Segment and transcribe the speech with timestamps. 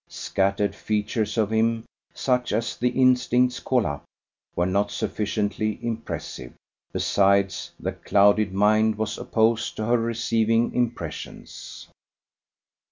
[0.09, 4.03] Scattered features of him, such as the instincts call up,
[4.55, 6.53] were not sufficiently impressive.
[6.91, 11.87] Besides, the clouded mind was opposed to her receiving impressions.